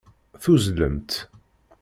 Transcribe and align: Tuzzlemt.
Tuzzlemt. 0.41 1.11